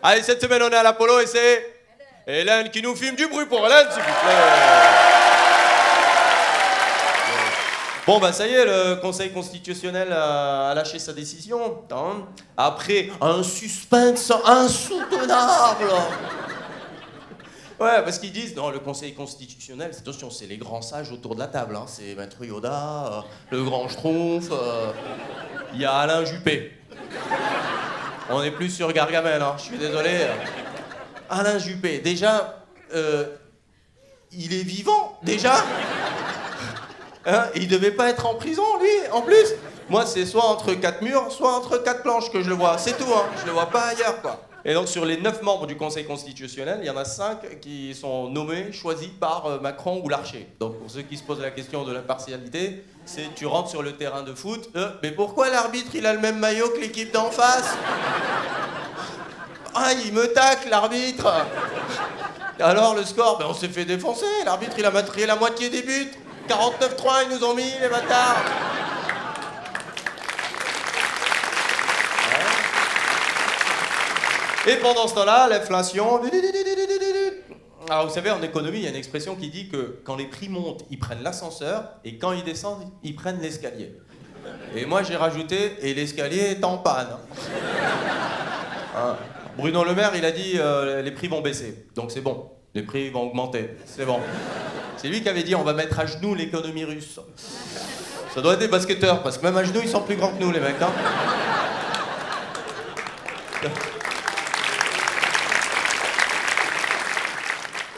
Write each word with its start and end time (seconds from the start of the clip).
Allez, 0.00 0.22
cette 0.22 0.40
semaine, 0.40 0.62
on 0.62 0.70
est 0.70 0.76
à 0.76 0.82
l'Apollo 0.84 1.18
et 1.18 1.26
c'est 1.26 1.74
Hélène 2.24 2.70
qui 2.70 2.80
nous 2.80 2.94
filme 2.94 3.16
du 3.16 3.26
bruit 3.26 3.46
pour 3.46 3.66
Hélène, 3.66 3.88
s'il 3.90 4.00
vous 4.00 4.08
plaît. 4.08 4.34
Bon, 8.06 8.20
bah 8.20 8.32
ça 8.32 8.46
y 8.46 8.52
est, 8.54 8.64
le 8.64 8.94
Conseil 9.00 9.32
constitutionnel 9.32 10.12
a, 10.12 10.72
lâché 10.72 11.00
sa 11.00 11.12
décision. 11.12 11.82
hein. 11.90 12.26
Après 12.56 13.10
un 13.20 13.42
suspense 13.42 14.32
insoutenable. 14.44 15.90
Ouais, 17.80 18.02
parce 18.04 18.20
qu'ils 18.20 18.32
disent, 18.32 18.54
non, 18.54 18.70
le 18.70 18.78
Conseil 18.78 19.14
constitutionnel, 19.14 19.90
attention, 19.98 20.30
c'est 20.30 20.46
les 20.46 20.58
grands 20.58 20.80
sages 20.80 21.10
autour 21.10 21.34
de 21.34 21.40
la 21.40 21.48
table. 21.48 21.74
hein. 21.74 21.86
C'est 21.88 22.14
Maître 22.14 22.44
Yoda, 22.44 22.70
euh, 22.72 23.20
le 23.50 23.64
grand 23.64 23.88
Schtroumpf, 23.88 24.46
euh, 24.52 24.92
il 25.74 25.80
y 25.80 25.84
a 25.84 25.92
Alain 25.96 26.24
Juppé. 26.24 26.72
On 28.30 28.42
est 28.42 28.50
plus 28.50 28.70
sur 28.70 28.92
Gargamel, 28.92 29.40
hein. 29.40 29.54
je 29.56 29.62
suis 29.62 29.78
désolé. 29.78 30.26
Alain 31.30 31.58
Juppé, 31.58 31.98
déjà, 31.98 32.62
euh, 32.94 33.24
il 34.32 34.52
est 34.52 34.64
vivant, 34.64 35.18
déjà. 35.22 35.54
Hein, 37.26 37.46
il 37.54 37.68
devait 37.68 37.90
pas 37.90 38.08
être 38.08 38.26
en 38.26 38.34
prison, 38.34 38.64
lui, 38.80 39.10
en 39.12 39.22
plus. 39.22 39.54
Moi, 39.88 40.04
c'est 40.04 40.26
soit 40.26 40.44
entre 40.44 40.74
quatre 40.74 41.02
murs, 41.02 41.30
soit 41.30 41.54
entre 41.54 41.78
quatre 41.78 42.02
planches 42.02 42.30
que 42.30 42.42
je 42.42 42.48
le 42.48 42.54
vois. 42.54 42.76
C'est 42.78 42.96
tout, 42.96 43.12
hein. 43.14 43.24
Je 43.40 43.46
le 43.46 43.52
vois 43.52 43.70
pas 43.70 43.88
ailleurs, 43.88 44.20
quoi. 44.20 44.47
Et 44.64 44.74
donc, 44.74 44.88
sur 44.88 45.04
les 45.04 45.16
neuf 45.18 45.40
membres 45.42 45.66
du 45.66 45.76
Conseil 45.76 46.04
constitutionnel, 46.04 46.80
il 46.82 46.86
y 46.86 46.90
en 46.90 46.96
a 46.96 47.04
cinq 47.04 47.60
qui 47.60 47.94
sont 47.94 48.28
nommés, 48.28 48.72
choisis 48.72 49.08
par 49.08 49.46
euh, 49.46 49.60
Macron 49.60 50.02
ou 50.04 50.08
Larcher. 50.08 50.48
Donc, 50.58 50.78
pour 50.78 50.90
ceux 50.90 51.02
qui 51.02 51.16
se 51.16 51.22
posent 51.22 51.40
la 51.40 51.52
question 51.52 51.84
de 51.84 51.92
l'impartialité, 51.92 52.82
c'est 53.04 53.34
tu 53.36 53.46
rentres 53.46 53.70
sur 53.70 53.82
le 53.82 53.92
terrain 53.92 54.22
de 54.22 54.34
foot, 54.34 54.68
euh, 54.74 54.90
mais 55.02 55.12
pourquoi 55.12 55.48
l'arbitre, 55.48 55.90
il 55.94 56.04
a 56.06 56.12
le 56.12 56.18
même 56.18 56.38
maillot 56.38 56.70
que 56.70 56.80
l'équipe 56.80 57.12
d'en 57.12 57.30
face? 57.30 57.76
Ah, 59.74 59.92
il 60.04 60.12
me 60.12 60.26
tacle, 60.32 60.68
l'arbitre 60.70 61.32
Alors, 62.58 62.96
le 62.96 63.04
score, 63.04 63.38
ben, 63.38 63.46
on 63.48 63.54
s'est 63.54 63.68
fait 63.68 63.84
défoncer. 63.84 64.26
L'arbitre, 64.44 64.74
il 64.76 64.84
a 64.84 64.90
matrié 64.90 65.24
la 65.24 65.36
moitié 65.36 65.70
des 65.70 65.82
buts. 65.82 66.10
49-3, 66.48 67.26
ils 67.26 67.36
nous 67.36 67.44
ont 67.44 67.54
mis, 67.54 67.70
les 67.80 67.88
bâtards. 67.88 68.42
Et 74.68 74.76
pendant 74.76 75.08
ce 75.08 75.14
temps-là, 75.14 75.48
l'inflation. 75.48 76.20
Alors 77.88 78.06
vous 78.06 78.12
savez, 78.12 78.30
en 78.30 78.42
économie, 78.42 78.80
il 78.80 78.84
y 78.84 78.86
a 78.86 78.90
une 78.90 78.96
expression 78.96 79.34
qui 79.34 79.48
dit 79.48 79.70
que 79.70 79.98
quand 80.04 80.16
les 80.16 80.26
prix 80.26 80.50
montent, 80.50 80.84
ils 80.90 80.98
prennent 80.98 81.22
l'ascenseur, 81.22 81.84
et 82.04 82.18
quand 82.18 82.32
ils 82.32 82.44
descendent, 82.44 82.84
ils 83.02 83.16
prennent 83.16 83.40
l'escalier. 83.40 83.94
Et 84.76 84.84
moi 84.84 85.02
j'ai 85.02 85.16
rajouté, 85.16 85.76
et 85.80 85.94
l'escalier 85.94 86.56
est 86.58 86.64
en 86.64 86.76
panne. 86.76 87.08
Hein. 88.94 89.16
Bruno 89.56 89.84
Le 89.84 89.94
Maire, 89.94 90.12
il 90.16 90.24
a 90.26 90.32
dit, 90.32 90.54
euh, 90.56 91.00
les 91.00 91.12
prix 91.12 91.28
vont 91.28 91.40
baisser. 91.40 91.86
Donc 91.94 92.10
c'est 92.10 92.20
bon, 92.20 92.50
les 92.74 92.82
prix 92.82 93.08
vont 93.08 93.22
augmenter. 93.22 93.70
C'est 93.86 94.04
bon. 94.04 94.20
C'est 94.98 95.08
lui 95.08 95.22
qui 95.22 95.30
avait 95.30 95.44
dit, 95.44 95.54
on 95.54 95.62
va 95.62 95.72
mettre 95.72 95.98
à 95.98 96.04
genoux 96.04 96.34
l'économie 96.34 96.84
russe. 96.84 97.18
Ça 98.34 98.42
doit 98.42 98.52
être 98.52 98.58
des 98.58 98.68
basketteurs, 98.68 99.22
parce 99.22 99.38
que 99.38 99.44
même 99.44 99.56
à 99.56 99.64
genoux, 99.64 99.80
ils 99.82 99.88
sont 99.88 100.02
plus 100.02 100.16
grands 100.16 100.32
que 100.32 100.42
nous, 100.42 100.50
les 100.50 100.60
mecs. 100.60 100.76
hein. 100.82 100.92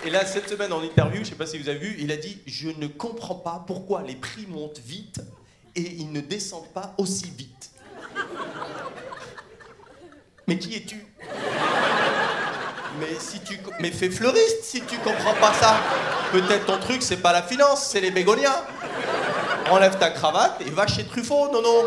Et 0.04 0.10
là, 0.10 0.24
cette 0.24 0.48
semaine 0.48 0.72
en 0.72 0.82
interview, 0.82 1.22
je 1.22 1.30
sais 1.30 1.34
pas 1.34 1.46
si 1.46 1.58
vous 1.58 1.68
avez 1.68 1.78
vu, 1.78 1.96
il 1.98 2.10
a 2.10 2.16
dit 2.16 2.38
Je 2.46 2.68
ne 2.68 2.86
comprends 2.86 3.34
pas 3.34 3.64
pourquoi 3.66 4.02
les 4.02 4.14
prix 4.14 4.46
montent 4.46 4.80
vite 4.80 5.20
et 5.76 5.82
ils 5.82 6.10
ne 6.10 6.20
descendent 6.20 6.72
pas 6.72 6.94
aussi 6.96 7.30
vite. 7.36 7.70
Mais 10.46 10.58
qui 10.58 10.74
es-tu? 10.74 11.04
Mais 12.98 13.14
si 13.18 13.40
tu. 13.40 13.60
Mais 13.80 13.90
fais 13.90 14.10
fleuriste 14.10 14.64
si 14.64 14.80
tu 14.80 14.96
comprends 14.98 15.34
pas 15.34 15.52
ça. 15.52 15.78
Peut-être 16.32 16.66
ton 16.66 16.78
truc, 16.78 17.02
c'est 17.02 17.18
pas 17.18 17.32
la 17.32 17.42
finance, 17.42 17.86
c'est 17.90 18.00
les 18.00 18.10
bégonias. 18.10 18.64
Enlève 19.70 19.98
ta 19.98 20.10
cravate 20.10 20.62
et 20.66 20.70
va 20.70 20.86
chez 20.86 21.04
Truffaut, 21.04 21.50
non, 21.52 21.62
non. 21.62 21.84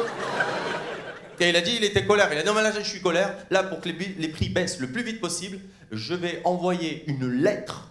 Et 1.40 1.50
il 1.50 1.56
a 1.56 1.62
dit, 1.62 1.74
il 1.75 1.84
était 1.84 2.06
colère. 2.06 2.30
Il 2.31 2.38
a 2.38 2.41
dit, 2.41 2.47
non, 2.47 2.53
mais 2.53 2.62
là, 2.62 2.72
je 2.72 2.81
suis 2.81 3.01
colère. 3.01 3.35
Là, 3.50 3.63
pour 3.63 3.81
que 3.81 3.90
les 3.90 4.28
prix 4.30 4.50
baissent 4.50 4.80
le 4.80 4.88
plus 4.88 5.03
vite 5.03 5.19
possible, 5.19 5.59
je 5.91 6.13
vais 6.13 6.41
envoyer 6.45 7.03
une 7.07 7.28
lettre 7.28 7.90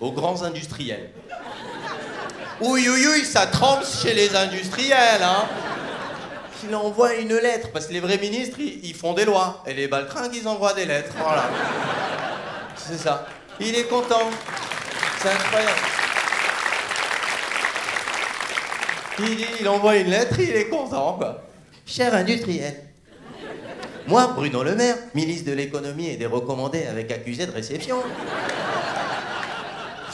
aux 0.00 0.12
grands 0.12 0.42
industriels. 0.42 1.10
Oui, 2.60 2.86
oui, 2.88 3.06
oui, 3.12 3.24
ça 3.24 3.46
trempe 3.46 3.84
chez 3.84 4.14
les 4.14 4.34
industriels, 4.34 5.22
hein. 5.22 5.44
Il 6.66 6.74
envoie 6.74 7.14
une 7.14 7.34
lettre, 7.34 7.68
parce 7.72 7.86
que 7.86 7.92
les 7.92 8.00
vrais 8.00 8.16
ministres, 8.16 8.58
ils, 8.58 8.94
font 8.94 9.12
des 9.12 9.26
lois. 9.26 9.62
Et 9.66 9.74
les 9.74 9.86
baltringues, 9.86 10.34
ils 10.34 10.48
envoient 10.48 10.72
des 10.72 10.86
lettres. 10.86 11.12
Voilà. 11.18 11.50
C'est 12.76 12.96
ça. 12.96 13.26
Il 13.60 13.74
est 13.74 13.84
content. 13.84 14.30
C'est 15.20 15.28
incroyable. 15.28 15.78
Il 19.18 19.46
il 19.60 19.68
envoie 19.68 19.96
une 19.96 20.08
lettre, 20.08 20.38
il 20.38 20.56
est 20.56 20.68
content, 20.68 21.14
quoi. 21.18 21.42
Cher 21.86 22.14
industriel, 22.14 22.74
moi, 24.06 24.32
Bruno 24.36 24.62
Le 24.62 24.74
Maire, 24.74 24.96
ministre 25.14 25.50
de 25.50 25.54
l'économie 25.54 26.08
et 26.08 26.16
des 26.16 26.26
recommandés 26.26 26.84
avec 26.86 27.10
accusé 27.10 27.46
de 27.46 27.52
réception, 27.52 27.96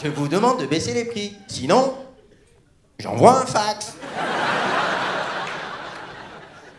je 0.02 0.08
vous 0.10 0.28
demande 0.28 0.60
de 0.60 0.66
baisser 0.66 0.94
les 0.94 1.04
prix. 1.04 1.36
Sinon, 1.46 1.94
j'envoie 2.98 3.42
un 3.42 3.46
fax. 3.46 3.94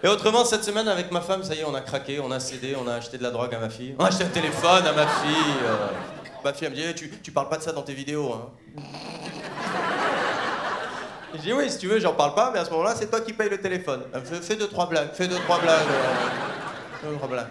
Et 0.03 0.07
autrement, 0.07 0.43
cette 0.45 0.63
semaine, 0.63 0.87
avec 0.87 1.11
ma 1.11 1.21
femme, 1.21 1.43
ça 1.43 1.53
y 1.53 1.59
est, 1.59 1.63
on 1.63 1.75
a 1.75 1.81
craqué, 1.81 2.19
on 2.19 2.31
a 2.31 2.39
cédé, 2.39 2.75
on 2.83 2.87
a 2.87 2.95
acheté 2.95 3.19
de 3.19 3.23
la 3.23 3.29
drogue 3.29 3.53
à 3.53 3.59
ma 3.59 3.69
fille. 3.69 3.93
On 3.99 4.03
a 4.03 4.07
acheté 4.07 4.23
un 4.23 4.29
téléphone 4.29 4.87
à 4.87 4.93
ma 4.93 5.05
fille. 5.05 5.53
euh. 5.63 5.87
Ma 6.43 6.53
fille, 6.53 6.65
elle 6.65 6.71
me 6.73 6.75
dit, 6.75 6.83
Eh, 6.89 7.21
tu, 7.21 7.31
parles 7.31 7.49
pas 7.49 7.57
de 7.57 7.61
ça 7.63 7.71
dans 7.71 7.83
tes 7.83 7.93
vidéos, 7.93 8.33
hein. 8.33 8.49
Je 11.35 11.39
dis 11.39 11.53
oui, 11.53 11.69
si 11.69 11.77
tu 11.77 11.87
veux, 11.87 11.99
j'en 11.99 12.13
parle 12.13 12.33
pas, 12.33 12.49
mais 12.51 12.59
à 12.59 12.65
ce 12.65 12.71
moment-là, 12.71 12.93
c'est 12.95 13.09
toi 13.09 13.21
qui 13.21 13.31
payes 13.31 13.49
le 13.49 13.61
téléphone. 13.61 14.01
Fais 14.41 14.55
deux, 14.55 14.67
trois 14.67 14.87
blagues, 14.89 15.09
fais 15.13 15.27
deux, 15.27 15.37
trois 15.39 15.59
blagues. 15.59 15.87
euh, 15.87 17.09
deux, 17.11 17.15
trois 17.17 17.29
blagues. 17.29 17.47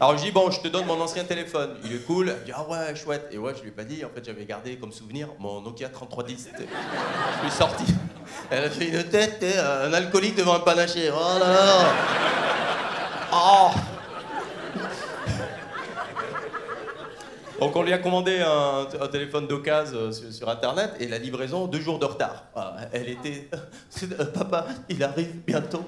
Alors 0.00 0.16
je 0.16 0.22
dis, 0.22 0.30
bon, 0.30 0.48
je 0.50 0.60
te 0.60 0.68
donne 0.68 0.86
mon 0.86 1.00
ancien 1.00 1.24
téléphone. 1.24 1.76
Il 1.84 1.92
est 1.92 2.06
cool. 2.06 2.26
Me 2.26 2.44
dit, 2.44 2.52
ah 2.54 2.64
ouais, 2.68 2.94
chouette. 2.94 3.28
Et 3.32 3.38
ouais, 3.38 3.52
je 3.56 3.62
lui 3.62 3.68
ai 3.68 3.72
pas 3.72 3.82
dit, 3.84 4.04
en 4.04 4.10
fait, 4.10 4.24
j'avais 4.24 4.44
gardé 4.44 4.76
comme 4.76 4.92
souvenir 4.92 5.28
mon 5.40 5.60
Nokia 5.60 5.88
3310. 5.88 6.50
Je 6.56 7.46
ai 7.46 7.50
sorti. 7.50 7.84
Elle 8.50 8.64
a 8.64 8.70
fait 8.70 8.88
une 8.88 9.04
tête, 9.04 9.40
t'es 9.40 9.58
un 9.58 9.92
alcoolique 9.92 10.36
devant 10.36 10.54
un 10.54 10.60
panaché. 10.60 11.10
Oh 11.12 11.38
là 11.40 11.48
là. 11.48 11.86
Oh. 13.32 13.70
Donc 17.58 17.74
on 17.74 17.82
lui 17.82 17.92
a 17.92 17.98
commandé 17.98 18.38
un, 18.40 19.08
téléphone 19.08 19.48
d'occasion 19.48 19.98
euh, 19.98 20.12
sur, 20.12 20.48
internet 20.48 20.92
et 21.00 21.08
la 21.08 21.18
livraison 21.18 21.66
deux 21.66 21.80
jours 21.80 21.98
de 21.98 22.04
retard. 22.04 22.44
Elle 22.92 23.08
était, 23.08 23.48
euh, 24.02 24.24
papa, 24.26 24.66
il 24.88 25.02
arrive 25.02 25.34
bientôt. 25.44 25.84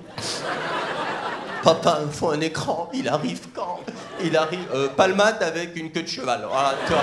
Papa, 1.63 1.99
il 2.07 2.13
faut 2.13 2.31
un 2.31 2.41
écran. 2.41 2.89
Il 2.95 3.09
arrive 3.09 3.41
quand 3.55 3.81
Il 4.23 4.37
arrive 4.37 4.67
euh, 4.75 4.89
palmate 4.89 5.43
avec 5.43 5.77
une 5.77 5.91
queue 5.91 6.03
de 6.03 6.09
cheval. 6.09 6.47
Voilà, 6.49 6.75
tu 6.87 6.93
vois. 6.93 7.03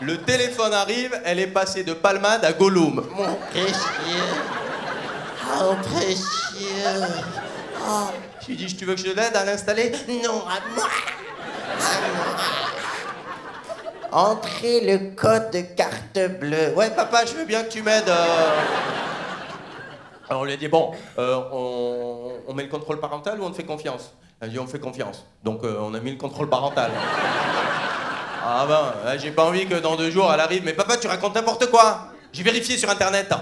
Le 0.00 0.16
téléphone 0.18 0.72
arrive, 0.74 1.18
elle 1.24 1.40
est 1.40 1.46
passée 1.48 1.82
de 1.82 1.92
palmade 1.92 2.44
à 2.44 2.52
Gollum. 2.52 3.04
Mon 3.16 3.34
précieux. 3.50 3.74
Oh 5.60 5.74
précieux. 5.82 7.06
Oh. 7.84 8.06
Je 8.42 8.46
lui 8.48 8.56
dis, 8.56 8.76
tu 8.76 8.84
veux 8.84 8.94
que 8.94 9.00
je 9.00 9.06
l'aide 9.12 9.34
à 9.34 9.44
l'installer 9.44 9.90
Non, 10.08 10.42
à 10.46 10.60
moi. 10.76 10.88
Entrez 14.10 14.80
le 14.82 15.14
code 15.16 15.50
de 15.50 15.60
carte 15.60 16.18
bleue. 16.40 16.72
Ouais, 16.76 16.90
papa, 16.90 17.24
je 17.26 17.34
veux 17.34 17.44
bien 17.44 17.62
que 17.64 17.68
tu 17.70 17.82
m'aides. 17.82 18.08
euh. 18.08 18.50
Alors 20.28 20.42
on 20.42 20.44
lui 20.44 20.52
a 20.52 20.56
dit, 20.56 20.68
bon, 20.68 20.92
euh, 21.18 21.40
on, 21.52 22.32
on 22.46 22.54
met 22.54 22.64
le 22.64 22.68
contrôle 22.68 23.00
parental 23.00 23.40
ou 23.40 23.44
on 23.44 23.50
te 23.50 23.56
fait 23.56 23.64
confiance? 23.64 24.12
Elle 24.40 24.48
a 24.48 24.50
dit, 24.50 24.58
on 24.58 24.64
me 24.64 24.68
fait 24.68 24.78
confiance. 24.78 25.24
Donc 25.42 25.64
euh, 25.64 25.78
on 25.80 25.94
a 25.94 26.00
mis 26.00 26.10
le 26.10 26.18
contrôle 26.18 26.48
parental. 26.48 26.90
ah 28.44 28.66
ben, 28.68 28.94
euh, 29.06 29.18
j'ai 29.18 29.30
pas 29.30 29.44
envie 29.44 29.66
que 29.66 29.76
dans 29.76 29.96
deux 29.96 30.10
jours 30.10 30.30
elle 30.32 30.40
arrive, 30.40 30.64
mais 30.64 30.74
papa, 30.74 30.96
tu 30.98 31.06
racontes 31.06 31.34
n'importe 31.34 31.70
quoi. 31.70 32.08
J'ai 32.32 32.42
vérifié 32.42 32.76
sur 32.76 32.90
internet. 32.90 33.32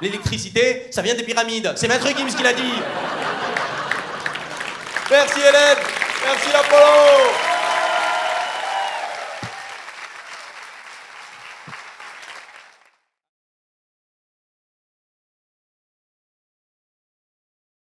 L'électricité, 0.00 0.86
ça 0.90 1.02
vient 1.02 1.14
des 1.14 1.24
pyramides. 1.24 1.72
C'est 1.76 1.88
Maître 1.88 2.06
Gims 2.06 2.34
qui 2.34 2.42
l'a 2.42 2.52
dit. 2.52 2.62
Merci 5.10 5.40
Hélène. 5.40 5.78
Merci 6.24 6.48
Apollo. 6.54 7.49